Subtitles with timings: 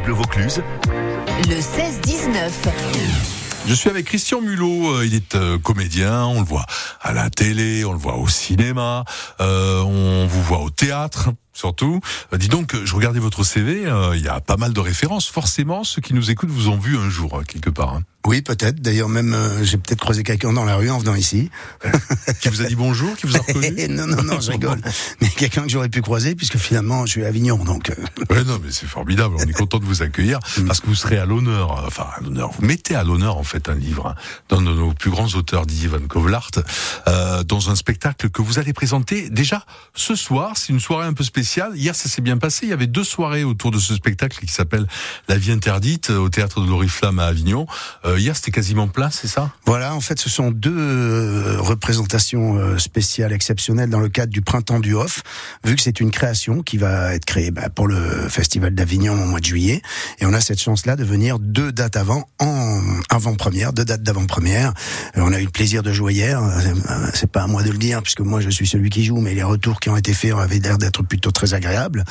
[0.00, 0.62] France Bleu Vaucluse.
[1.48, 2.50] Le 16-19.
[3.66, 6.66] Je suis avec Christian Mulot, euh, il est euh, comédien, on le voit
[7.00, 9.04] à la télé, on le voit au cinéma,
[9.40, 12.00] euh, on vous voit au théâtre surtout.
[12.32, 15.28] Euh, dis donc, je regardais votre CV, euh, il y a pas mal de références.
[15.28, 17.94] Forcément, ceux qui nous écoutent vous ont vu un jour, hein, quelque part.
[17.94, 18.02] Hein.
[18.26, 18.80] Oui, peut-être.
[18.80, 21.50] D'ailleurs, même, euh, j'ai peut-être croisé quelqu'un dans la rue en venant ici.
[22.40, 24.80] qui vous a dit bonjour, qui vous a reconnu Non, non, non, je rigole.
[25.20, 27.90] Mais quelqu'un que j'aurais pu croiser, puisque finalement, je suis à Avignon, donc...
[28.30, 29.36] Ouais, non, mais c'est formidable.
[29.38, 30.66] On est content de vous accueillir, Mm.
[30.66, 32.50] parce que vous serez à l'honneur, enfin, à l'honneur.
[32.58, 34.14] Vous mettez à l'honneur, en fait, un livre hein,
[34.48, 36.50] d'un de nos plus grands auteurs, Didier Van Kovlart,
[37.08, 40.52] euh, dans un spectacle que vous allez présenter déjà ce soir.
[40.56, 41.72] C'est une soirée un peu spéciale.
[41.76, 42.66] Hier, ça s'est bien passé.
[42.66, 44.86] Il y avait deux soirées autour de ce spectacle qui s'appelle
[45.28, 47.66] La vie interdite euh, au théâtre de l'Oriflamme à Avignon.
[48.04, 49.50] Euh, hier, c'était quasiment plein, c'est ça?
[49.66, 54.42] Voilà, en fait, ce sont deux euh, représentations euh, spéciales, exceptionnelles dans le cadre du
[54.42, 55.22] Printemps du Off,
[55.64, 59.26] vu que c'est une création qui va être créée bah, pour le Festival d'Avignon au
[59.26, 59.82] mois de juillet.
[60.18, 64.72] Et on a cette chance-là de venir deux dates avant, en avant-première, deux dates d'avant-première.
[65.16, 66.42] Euh, On a eu le plaisir de jouer hier.
[66.42, 69.18] Euh, C'est pas à moi de le dire, puisque moi je suis celui qui joue,
[69.20, 72.04] mais les retours qui ont été faits avaient l'air d'être plutôt très agréables.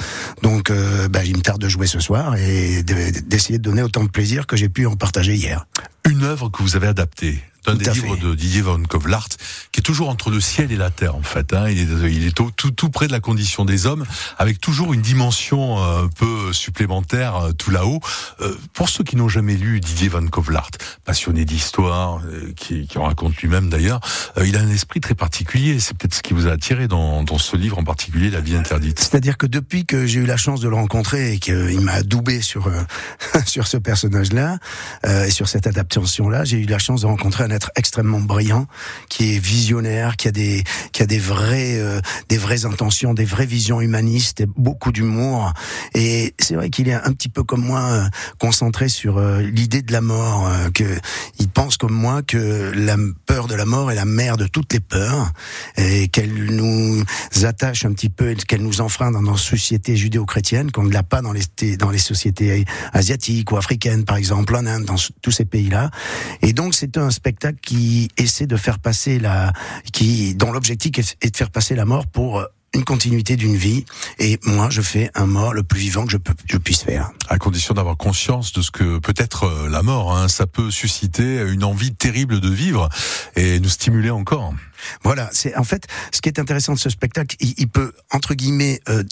[0.44, 3.82] Donc, euh, bah, il me tarde de jouer ce soir et de- d'essayer de donner
[3.82, 5.66] autant de plaisir que j'ai pu en partager hier.
[6.06, 8.22] Une œuvre que vous avez adaptée d'un Tout des livres fait.
[8.22, 9.30] de Didier Van Kovlart,
[9.72, 11.54] qui est toujours entre le ciel et la terre, en fait.
[11.54, 11.70] Hein.
[11.70, 14.06] Il est, il est tout, tout, tout près de la condition des hommes,
[14.38, 18.00] avec toujours une dimension euh, un peu supplémentaire euh, tout là-haut.
[18.42, 20.72] Euh, pour ceux qui n'ont jamais lu Didier Van Kovlart,
[21.06, 24.00] passionné d'histoire, euh, qui, qui en raconte lui-même d'ailleurs,
[24.38, 25.80] euh, il a un esprit très particulier.
[25.80, 28.56] C'est peut-être ce qui vous a attiré dans, dans ce livre en particulier, La vie
[28.56, 29.00] interdite.
[29.00, 32.42] C'est-à-dire que depuis que j'ai eu la chance de le rencontrer et qu'il m'a adoubé
[32.42, 32.82] sur euh,
[33.46, 34.58] sur ce personnage-là
[35.06, 38.68] euh, et sur cette adaptation-là, j'ai eu la chance de rencontrer être extrêmement brillant,
[39.10, 43.26] qui est visionnaire, qui a des qui a des vraies euh, des vraies intentions, des
[43.26, 45.54] vraies visions humanistes, beaucoup d'humour.
[45.94, 48.04] Et c'est vrai qu'il est un petit peu comme moi euh,
[48.40, 50.84] concentré sur euh, l'idée de la mort, que
[51.40, 54.74] il pense comme moi que la peur de la mort est la mère de toutes
[54.74, 55.32] les peurs
[55.78, 57.04] et qu'elle nous
[57.44, 61.22] attache un petit peu, qu'elle nous enfreint dans nos sociétés judéo-chrétiennes, qu'on ne l'a pas
[61.22, 65.46] dans les, dans les sociétés asiatiques ou africaines, par exemple, en Inde, dans tous ces
[65.46, 65.92] pays-là.
[66.42, 69.54] Et donc, c'est un spectacle qui essaie de faire passer la,
[69.92, 73.86] qui, dont l'objectif est de faire passer la mort pour une continuité d'une vie.
[74.20, 77.12] Et moi, je fais un mort le plus vivant que je, peux, je puisse faire.
[77.28, 80.16] à condition d'avoir conscience de ce que peut être euh, la mort.
[80.16, 80.28] Hein.
[80.28, 82.90] Ça peut susciter une envie terrible de vivre
[83.36, 84.54] et nous stimuler encore.
[85.04, 88.34] Voilà, c'est en fait ce qui est intéressant de ce spectacle, il, il peut entre
[88.34, 89.04] guillemets euh,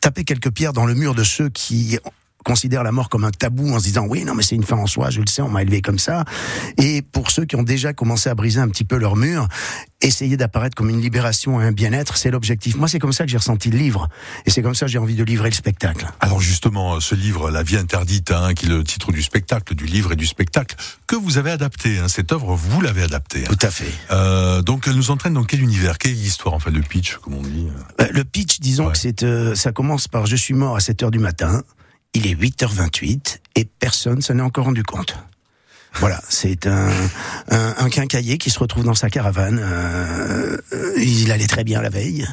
[0.00, 1.98] taper quelques pierres dans le mur de ceux qui
[2.44, 4.76] considèrent la mort comme un tabou en se disant oui non mais c'est une fin
[4.76, 6.24] en soi je le sais on m'a élevé comme ça
[6.78, 9.46] et pour ceux qui ont déjà commencé à briser un petit peu leur mur
[10.02, 13.30] essayer d'apparaître comme une libération et un bien-être c'est l'objectif moi c'est comme ça que
[13.30, 14.08] j'ai ressenti le livre
[14.46, 17.50] et c'est comme ça que j'ai envie de livrer le spectacle Alors justement, ce livre,
[17.50, 20.76] La vie interdite, hein, qui est le titre du spectacle, du livre et du spectacle,
[21.06, 21.98] que vous avez adapté.
[21.98, 22.08] Hein.
[22.08, 23.44] Cette œuvre, vous l'avez adaptée.
[23.46, 23.54] hein.
[23.54, 25.98] tout à fait Euh, donc elle nous entraîne dans quel univers?
[25.98, 27.68] Quelle histoire, enfin le pitch, comme on dit?
[28.00, 28.92] Euh, Le pitch, disons Ouais.
[28.92, 31.62] que c'est, euh, ça commence par je suis mort à 7 heures du matin,
[32.14, 35.16] il est 8h28 et personne s'en est encore rendu compte.
[35.94, 36.88] Voilà, c'est un,
[37.48, 39.58] un, quincaillier qui se retrouve dans sa caravane.
[39.60, 42.26] euh, euh, il allait très bien la veille.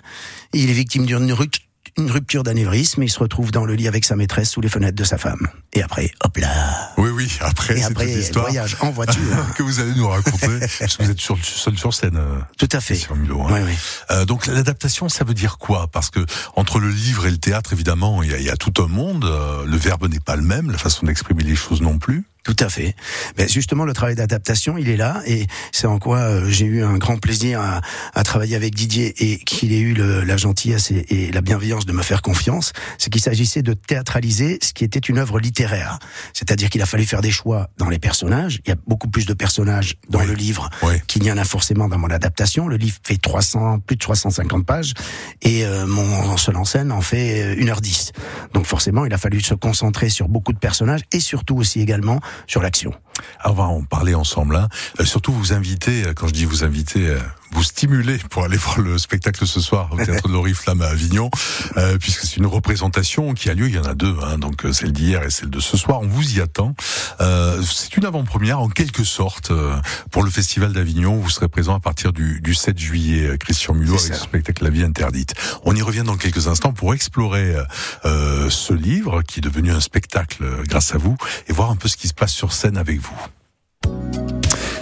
[0.54, 1.66] Il est victime d'une ruc-
[1.97, 4.96] une rupture d'anévrisme il se retrouve dans le lit avec sa maîtresse sous les fenêtres
[4.96, 5.47] de sa femme.
[5.74, 9.22] Et après, hop là Oui, oui, après, Et après, toute voyage en voiture.
[9.56, 10.47] que vous allez nous raconter,
[10.80, 12.96] parce que vous êtes sur, seul sur scène, euh, Tout à fait.
[12.96, 13.41] sur Mulot.
[13.44, 13.47] hein.
[13.52, 13.74] Oui, oui.
[14.12, 15.88] Euh, donc l'adaptation, ça veut dire quoi?
[15.88, 16.25] Parce que
[16.56, 18.88] entre le livre et le théâtre, évidemment, il y a, il y a tout un
[18.88, 19.25] monde.
[19.25, 22.25] euh, le verbe n'est pas le même, la façon d'exprimer les choses non plus.
[22.47, 22.96] Tout à fait.
[23.35, 26.81] Ben justement, le travail d'adaptation, il est là, et c'est en quoi euh, j'ai eu
[26.81, 27.81] un grand plaisir à,
[28.16, 31.85] à travailler avec Didier et qu'il ait eu le- la gentillesse et, et la bienveillance
[31.85, 32.72] de me faire confiance.
[33.00, 36.00] C'est qu'il s'agissait de théâtraliser ce qui était une œuvre littéraire.
[36.34, 38.62] C'est-à-dire qu'il a fallu faire des choix dans les personnages.
[38.66, 40.28] Il y a beaucoup plus de personnages dans Oui.
[40.28, 40.94] le livre Oui.
[41.08, 42.69] qu'il n'y en a forcément dans mon adaptation.
[42.69, 44.94] Le livre fait 300, plus de 350 pages,
[45.41, 48.12] et euh, mon seul en scène en fait euh, 1h10.
[48.53, 52.22] Donc forcément, il a fallu se concentrer sur beaucoup de personnages et surtout aussi également
[52.45, 52.93] sur l'action.
[53.40, 54.55] Alors, on va en parler ensemble.
[54.55, 54.69] Hein.
[54.99, 57.19] Euh, surtout, vous inviter, euh, quand je dis vous inviter, euh,
[57.52, 61.29] vous stimuler pour aller voir le spectacle ce soir au Théâtre de l'Oriflamme à Avignon,
[61.78, 64.66] euh, puisque c'est une représentation qui a lieu, il y en a deux, hein, donc
[64.66, 66.75] euh, celle d'hier et celle de ce soir, on vous y attend.
[67.22, 69.75] Euh, c'est une avant-première en quelque sorte euh,
[70.11, 73.97] pour le Festival d'Avignon, vous serez présent à partir du, du 7 juillet, Christian Mulot,
[73.99, 75.34] avec ce spectacle La vie interdite.
[75.63, 77.55] On y revient dans quelques instants pour explorer
[78.03, 81.16] ce livre qui est devenu un spectacle grâce à vous
[81.47, 83.07] et voir un peu ce qui se passe sur scène avec vous.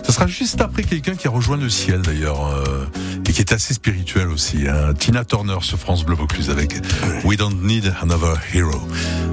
[0.04, 2.86] Ce sera juste après quelqu'un qui a rejoint le ciel d'ailleurs euh,
[3.28, 4.68] et qui est assez spirituel aussi.
[4.68, 4.94] Hein.
[4.94, 6.76] Tina Turner sur France Bleu Vaucluse avec
[7.24, 8.80] We Don't Need Another Hero.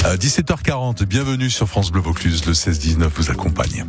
[0.03, 2.47] 17h40, bienvenue sur France Bleu Vaucluse.
[2.47, 3.85] Le 16-19 vous accompagne.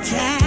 [0.00, 0.41] time.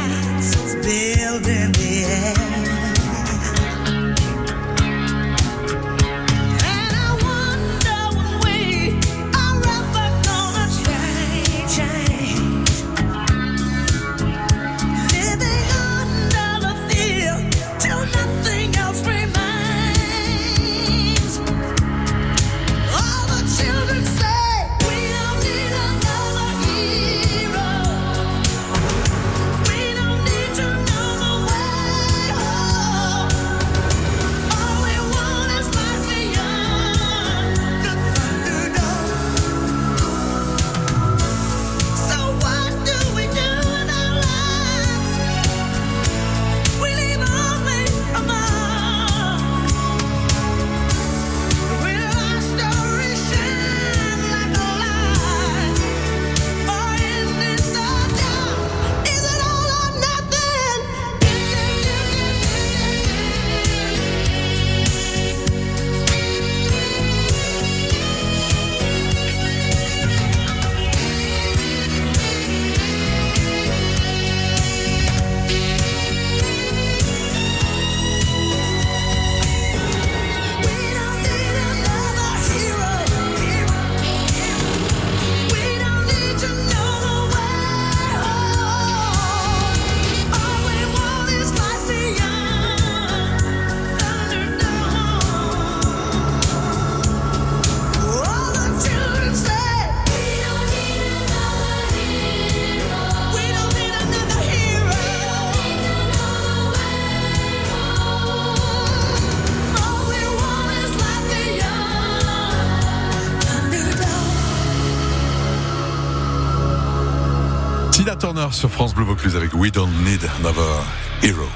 [118.51, 120.85] Sur France Bleu Vaucluse avec We Don't Need Another
[121.23, 121.47] Hero.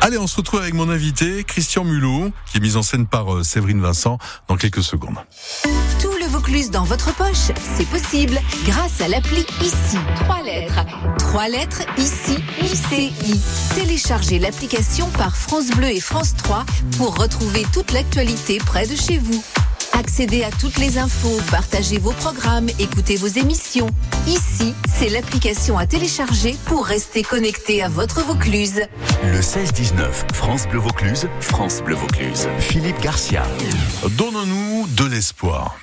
[0.00, 3.32] Allez, on se retrouve avec mon invité, Christian Mulot, qui est mis en scène par
[3.32, 5.14] euh, Séverine Vincent dans quelques secondes.
[6.00, 9.98] Tout le Vaucluse dans votre poche, c'est possible grâce à l'appli ICI.
[10.16, 10.84] Trois lettres.
[11.18, 13.12] Trois lettres, ICI, ICI.
[13.76, 16.64] Téléchargez l'application par France Bleu et France 3
[16.98, 19.42] pour retrouver toute l'actualité près de chez vous.
[19.96, 23.86] Accédez à toutes les infos, partagez vos programmes, écoutez vos émissions.
[24.26, 28.82] Ici, c'est l'application à télécharger pour rester connecté à votre Vaucluse.
[29.22, 32.48] Le 16-19, France Bleu Vaucluse, France Bleu Vaucluse.
[32.58, 33.44] Philippe Garcia.
[34.18, 35.76] Donnons-nous de l'espoir.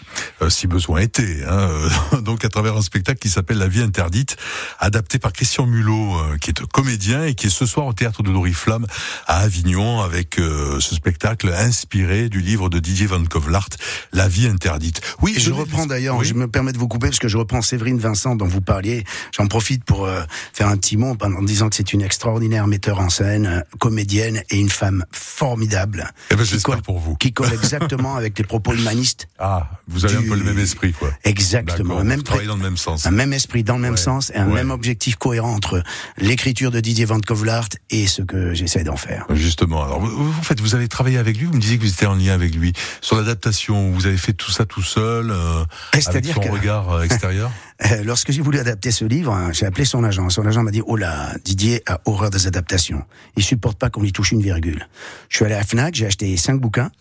[0.50, 1.44] Si besoin était.
[1.48, 1.70] Hein,
[2.22, 4.38] donc à travers un spectacle qui s'appelle La vie interdite,
[4.80, 8.32] adapté par Christian Mulot, qui est comédien et qui est ce soir au théâtre de
[8.32, 8.86] l'Oriflamme
[9.28, 13.70] à Avignon avec ce spectacle inspiré du livre de Didier Van Kovlart,
[14.14, 15.02] La vie interdite.
[15.22, 18.00] Oui, je, reprends d'ailleurs, je me permets de vous couper parce que je reprends Séverine
[18.00, 19.04] Vincent dont vous parliez.
[19.32, 20.10] J'en profite pour
[20.54, 24.58] faire un petit mot en disant que c'est une extraordinaire metteur en scène, comédienne et
[24.58, 26.12] une femme formidable.
[26.30, 27.16] Eh ben, j'espère pour vous.
[27.16, 29.28] Qui colle exactement avec les propos humanistes.
[29.40, 31.12] Ah, vous avez un peu le même esprit, quoi.
[31.24, 31.98] Exactement.
[31.98, 33.06] Un même dans le même sens.
[33.06, 35.84] Un même esprit dans le même sens et un même objectif cohérent entre
[36.18, 39.26] l'écriture de Didier Van Kovlart et ce que j'essaie d'en faire.
[39.30, 39.84] Justement.
[39.84, 41.46] Alors, vous, en fait, vous avez travaillé avec lui.
[41.46, 43.92] Vous me disiez que vous étiez en lien avec lui sur l'adaptation.
[43.92, 47.52] Vous avez fait tout ça tout seul, euh, avec son regard euh, extérieur.
[47.84, 50.30] Euh, lorsque j'ai voulu adapter ce livre, hein, j'ai appelé son agent.
[50.30, 53.04] Son agent m'a dit, oh là, Didier a horreur des adaptations.
[53.38, 54.88] Il supporte pas qu'on lui touche une virgule.
[55.30, 56.92] Je suis allé à la FNAC, j'ai acheté cinq bouquins,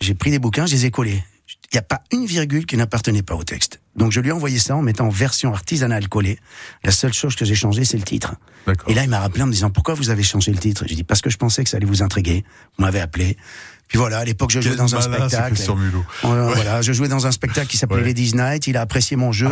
[0.00, 1.22] j'ai pris des bouquins, je les ai collés.
[1.72, 3.80] Il n'y a pas une virgule qui n'appartenait pas au texte.
[3.96, 6.38] Donc je lui ai envoyé ça en mettant en version artisanale collée.
[6.84, 8.34] La seule chose que j'ai changé, c'est le titre.
[8.88, 10.84] Et là, il m'a rappelé en me disant, pourquoi vous avez changé le titre?
[10.86, 12.44] J'ai dit, parce que je pensais que ça allait vous intriguer.
[12.76, 13.38] Vous m'avez appelé.
[13.92, 15.62] Puis voilà, à l'époque, je jouais dans un spectacle.
[16.22, 18.66] Voilà, je jouais dans un spectacle qui s'appelait Ladies Night.
[18.66, 19.50] Il a apprécié mon jeu.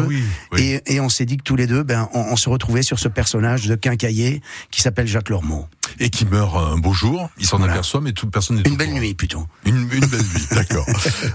[0.51, 2.83] Ah et, et, on s'est dit que tous les deux, ben, on, on se retrouvait
[2.83, 5.69] sur ce personnage de quincailler qui s'appelle Jacques Lormeau
[5.99, 7.31] et qui meurt un beau jour.
[7.39, 9.47] Il s'en aperçoit, mais toute personne n'est une belle nuit plutôt.
[9.65, 10.87] Une, une belle nuit, d'accord.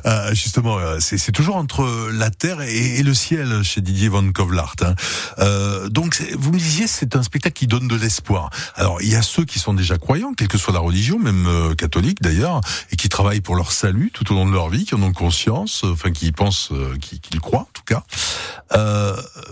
[0.05, 4.27] euh, justement, euh, c'est toujours entre la terre et, et, le ciel chez Didier Van
[4.31, 4.75] Kovlart.
[4.81, 4.95] Hein.
[5.39, 8.49] Euh, donc, vous me disiez, c'est un spectacle qui donne de l'espoir.
[8.75, 11.45] Alors, il y a ceux qui sont déjà croyants, quelle que soit la religion, même
[11.47, 12.61] euh, catholique d'ailleurs,
[12.95, 15.11] et qui travaillent pour leur salut tout au long de leur vie, qui en ont
[15.11, 16.71] conscience, euh, enfin qui pensent,
[17.01, 18.05] qui, qui, croient en tout cas.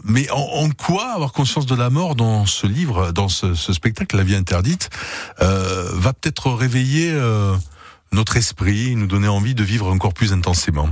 [0.05, 3.73] mais en, en, quoi avoir conscience de la mort dans ce livre, dans ce, ce
[3.73, 4.89] spectacle, La vie interdite
[5.41, 7.53] euh, va peut-être réveiller euh,
[8.13, 10.88] notre esprit, nous donner envie de vivre encore plus intensément?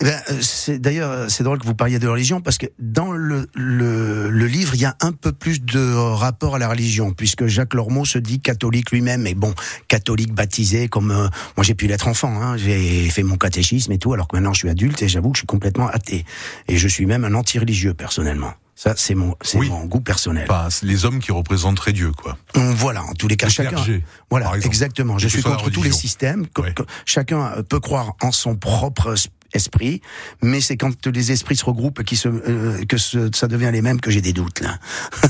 [0.00, 3.12] Eh ben, euh, c'est d'ailleurs c'est drôle que vous parliez de religion parce que dans
[3.12, 7.12] le, le, le, livre il y a un peu plus de rapport à la religion
[7.12, 9.54] puisque Jacques Lormeau se dit catholique lui-même et bon
[9.88, 14.14] catholique baptisé comme moi j'ai pu l'être enfant hein, j'ai fait mon catéchisme et tout
[14.14, 16.24] alors que maintenant je suis adulte et j'avoue que je suis complètement athée
[16.68, 18.54] et je suis même un anti-religieux personnellement.
[18.80, 20.46] Ça, c'est mon, c'est mon goût personnel.
[20.46, 22.38] Pas les hommes qui représenteraient Dieu, quoi.
[22.54, 23.76] Voilà, en tous les cas, chacun.
[24.30, 25.18] voilà, exactement.
[25.18, 26.46] Je suis contre tous les systèmes.
[27.04, 29.14] Chacun peut croire en son propre
[29.52, 30.00] esprit,
[30.42, 34.00] mais c'est quand les esprits se regroupent qui se, euh, que ça devient les mêmes
[34.00, 34.78] que j'ai des doutes là.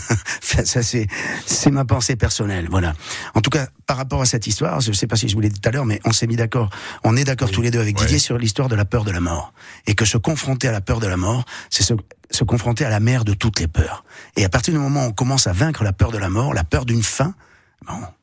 [0.40, 1.06] ça c'est
[1.46, 2.94] c'est ma pensée personnelle, voilà.
[3.34, 5.48] En tout cas, par rapport à cette histoire, je sais pas si je vous l'ai
[5.48, 6.70] dit tout à l'heure, mais on s'est mis d'accord,
[7.04, 9.20] on est d'accord tous les deux avec Didier sur l'histoire de la peur de la
[9.20, 9.52] mort,
[9.86, 11.94] et que se confronter à la peur de la mort, c'est se,
[12.30, 14.04] se confronter à la mère de toutes les peurs.
[14.36, 16.54] Et à partir du moment où on commence à vaincre la peur de la mort,
[16.54, 17.34] la peur d'une fin,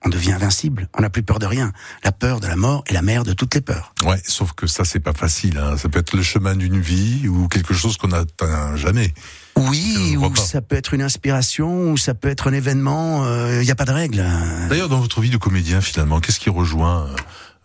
[0.05, 1.73] on devient invincible, on n'a plus peur de rien.
[2.03, 3.93] La peur de la mort est la mère de toutes les peurs.
[4.05, 5.57] Ouais, sauf que ça c'est pas facile.
[5.57, 5.77] Hein.
[5.77, 9.13] Ça peut être le chemin d'une vie ou quelque chose qu'on n'atteint jamais.
[9.57, 13.25] Oui, ou ça peut être une inspiration, ou ça peut être un événement.
[13.25, 14.23] Il euh, n'y a pas de règle.
[14.69, 17.07] D'ailleurs, dans votre vie de comédien, finalement, qu'est-ce qui rejoint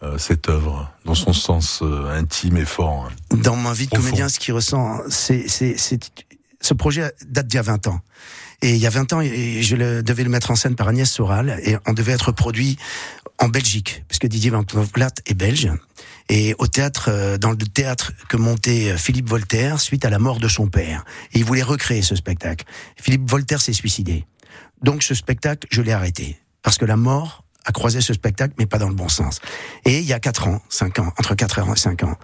[0.02, 3.36] euh, cette œuvre dans son sens euh, intime et fort hein?
[3.36, 7.62] Dans ma vie de comédien, ce qui ressent, c'est ce projet date d'il y a
[7.62, 8.00] 20 ans.
[8.62, 11.10] Et il y a 20 ans, je le, devais le mettre en scène par Agnès
[11.10, 12.78] Soral et on devait être produit
[13.38, 15.68] en Belgique, puisque Didier Van Plat est belge.
[16.28, 20.20] Et au théâtre, euh, dans le théâtre que montait euh, Philippe Voltaire suite à la
[20.20, 21.04] mort de son père.
[21.32, 22.64] Et il voulait recréer ce spectacle.
[22.96, 24.24] Philippe Voltaire s'est suicidé.
[24.80, 26.38] Donc ce spectacle, je l'ai arrêté.
[26.62, 29.40] Parce que la mort a croisé ce spectacle, mais pas dans le bon sens.
[29.84, 32.16] Et il y a 4 ans, 5 ans, entre 4 ans et 5 ans,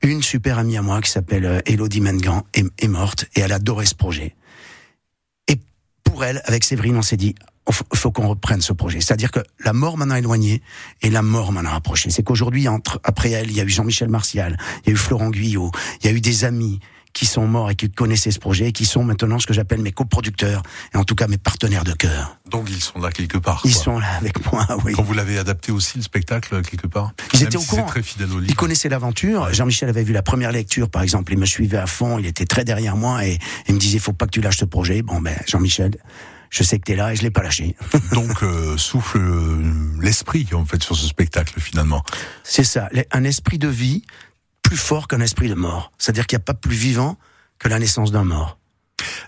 [0.00, 3.52] une super amie à moi qui s'appelle euh, Elodie Mengan est, est morte et elle
[3.52, 4.36] adorait ce projet
[6.12, 7.34] pour elle, avec Séverine, on s'est dit,
[7.66, 9.00] il faut qu'on reprenne ce projet.
[9.00, 10.60] C'est-à-dire que la mort m'en a éloigné
[11.00, 12.10] et la mort m'en a rapproché.
[12.10, 14.96] C'est qu'aujourd'hui, entre, après elle, il y a eu Jean-Michel Martial, il y a eu
[14.96, 15.70] Florent Guyot,
[16.02, 16.80] il y a eu des amis
[17.12, 19.80] qui sont morts et qui connaissaient ce projet et qui sont maintenant ce que j'appelle
[19.80, 20.62] mes coproducteurs
[20.94, 22.38] et en tout cas mes partenaires de cœur.
[22.50, 23.60] Donc ils sont là quelque part.
[23.64, 24.92] Ils sont là avec moi, oui.
[24.92, 27.12] Quand vous l'avez adapté aussi le spectacle quelque part.
[27.34, 27.86] Ils étaient au courant.
[27.86, 28.46] Très fidèle au livre.
[28.48, 29.52] Ils connaissaient l'aventure.
[29.52, 32.46] Jean-Michel avait vu la première lecture par exemple, il me suivait à fond, il était
[32.46, 33.38] très derrière moi et
[33.68, 35.02] il me disait faut pas que tu lâches ce projet.
[35.02, 35.92] Bon ben Jean-Michel,
[36.50, 37.76] je sais que tu es là et je l'ai pas lâché.
[38.12, 42.04] Donc euh, souffle euh, l'esprit en fait sur ce spectacle finalement.
[42.44, 44.04] C'est ça, un esprit de vie
[44.72, 45.92] plus fort qu'un esprit de mort.
[45.98, 47.18] C'est-à-dire qu'il n'y a pas plus vivant
[47.58, 48.56] que la naissance d'un mort.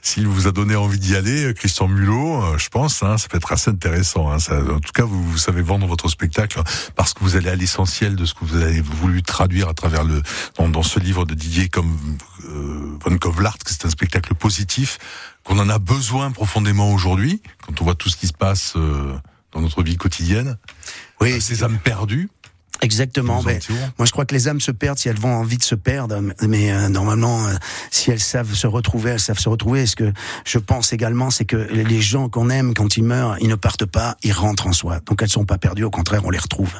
[0.00, 3.36] S'il vous a donné envie d'y aller, Christian Mulot, euh, je pense, hein, ça peut
[3.36, 4.30] être assez intéressant.
[4.30, 6.62] Hein, ça, en tout cas, vous, vous, savez vendre votre spectacle
[6.96, 10.02] parce que vous allez à l'essentiel de ce que vous avez voulu traduire à travers
[10.02, 10.22] le
[10.56, 11.94] dans, dans ce livre de Didier comme
[12.48, 14.96] euh, Von Kovlart, que c'est un spectacle positif,
[15.44, 19.14] qu'on en a besoin profondément aujourd'hui, quand on voit tout ce qui se passe euh,
[19.52, 20.56] dans notre vie quotidienne.
[21.20, 22.30] Oui, ces âmes perdues.
[22.82, 23.42] Exactement.
[23.44, 23.60] Mais
[23.98, 26.20] moi, je crois que les âmes se perdent si elles vont envie de se perdre.
[26.46, 27.54] Mais euh, normalement, euh,
[27.90, 29.86] si elles savent se retrouver, elles savent se retrouver.
[29.86, 30.12] Ce que
[30.44, 33.86] je pense également, c'est que les gens qu'on aime, quand ils meurent, ils ne partent
[33.86, 35.00] pas, ils rentrent en soi.
[35.06, 35.84] Donc elles sont pas perdues.
[35.84, 36.72] Au contraire, on les retrouve.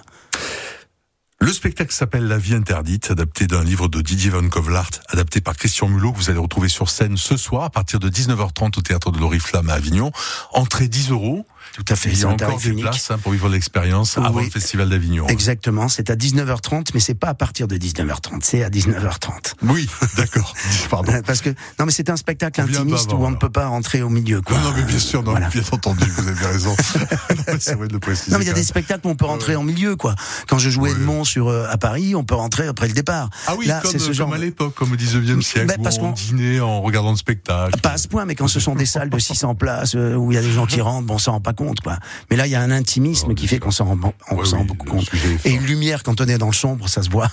[1.45, 5.55] Le spectacle s'appelle La vie interdite, adapté d'un livre de Didier Van Kovlart, adapté par
[5.57, 8.81] Christian Mulot, que vous allez retrouver sur scène ce soir à partir de 19h30 au
[8.81, 10.11] théâtre de l'Oriflamme à Avignon.
[10.55, 11.47] Entrée 10 euros.
[11.73, 12.11] Tout à fait.
[12.11, 12.85] Il y a encore des unique.
[12.85, 14.45] places hein, pour vivre l'expérience avant Oui.
[14.45, 15.27] le Festival d'Avignon.
[15.29, 15.89] Exactement.
[15.89, 18.41] C'est à 19h30, mais c'est pas à partir de 19h30.
[18.43, 19.55] C'est à 19h30.
[19.63, 20.55] Oui, d'accord.
[20.91, 21.13] Pardon.
[21.27, 24.03] Parce que non, mais c'est un spectacle intimiste avant, où on ne peut pas rentrer
[24.03, 24.41] au milieu.
[24.41, 24.57] Quoi.
[24.59, 25.49] Non, non, mais bien sûr, non, Voilà.
[25.49, 26.77] bien entendu, vous avez raison.
[27.59, 28.31] C'est vrai de le préciser.
[28.33, 30.15] Non, mais il y a des spectacles où on peut rentrer en milieu, quoi.
[30.49, 30.91] Quand je jouais Ouais.
[30.91, 33.31] Edmond sur euh, à Paris, on peut rentrer après le départ.
[33.47, 34.35] Ah oui, Là, comme, ce comme genre.
[34.35, 37.81] à l'époque, comme au 19e siècle, Ben, parce où on dînait en regardant le spectacle.
[37.81, 40.31] Pas à ce point, mais quand ce sont des salles de 600 places euh, où
[40.31, 41.99] il y a des gens qui rentrent, bon, on s'en rend pas compte, quoi.
[42.31, 43.99] Mais là, il y a un intimisme Oh, qui fait qu'on s'en rend,
[44.31, 45.11] on Ouais, s'en rend oui, beaucoup compte.
[45.45, 47.31] Et une lumière, quand on est dans le sombre, ça se voit.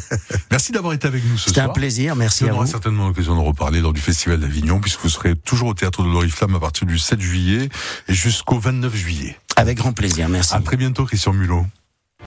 [0.50, 1.70] Merci d'avoir été avec nous ce C'était soir.
[1.70, 2.70] un plaisir, merci on à aura vous.
[2.70, 6.08] certainement l'occasion de reparler lors du Festival d'Avignon, puisque vous serez toujours au théâtre de
[6.08, 7.68] l'Oriflamme à partir du 7 juillet
[8.08, 9.36] et jusqu'au 29 juillet.
[9.56, 10.54] Avec grand plaisir, merci.
[10.54, 11.66] À très bientôt, Christian Mulot.